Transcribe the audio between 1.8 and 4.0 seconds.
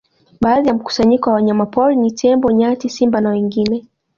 ni tembo nyati simba na wengine